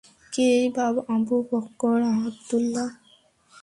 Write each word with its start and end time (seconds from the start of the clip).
কে 0.33 0.45
এই 0.55 0.65
আবু 1.15 1.37
বকর 1.49 1.99
আবদুল্লাহ? 2.13 2.89